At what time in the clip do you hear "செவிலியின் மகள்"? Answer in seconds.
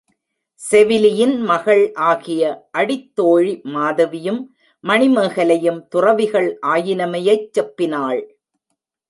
0.61-1.83